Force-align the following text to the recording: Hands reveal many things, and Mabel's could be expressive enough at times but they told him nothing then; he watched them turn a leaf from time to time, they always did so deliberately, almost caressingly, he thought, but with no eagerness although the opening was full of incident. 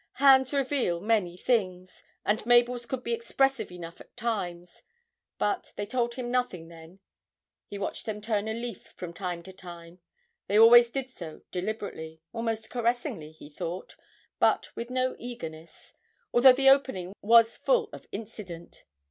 Hands 0.13 0.51
reveal 0.51 0.99
many 0.99 1.37
things, 1.37 2.01
and 2.25 2.43
Mabel's 2.43 2.87
could 2.87 3.03
be 3.03 3.13
expressive 3.13 3.71
enough 3.71 4.01
at 4.01 4.17
times 4.17 4.81
but 5.37 5.73
they 5.75 5.85
told 5.85 6.15
him 6.15 6.31
nothing 6.31 6.69
then; 6.69 7.01
he 7.67 7.77
watched 7.77 8.07
them 8.07 8.19
turn 8.19 8.47
a 8.47 8.53
leaf 8.55 8.95
from 8.97 9.13
time 9.13 9.43
to 9.43 9.53
time, 9.53 9.99
they 10.47 10.57
always 10.57 10.89
did 10.89 11.11
so 11.11 11.41
deliberately, 11.51 12.19
almost 12.33 12.71
caressingly, 12.71 13.31
he 13.31 13.47
thought, 13.51 13.95
but 14.39 14.75
with 14.75 14.89
no 14.89 15.15
eagerness 15.19 15.93
although 16.33 16.51
the 16.51 16.67
opening 16.71 17.13
was 17.21 17.55
full 17.55 17.87
of 17.93 18.07
incident. 18.11 18.83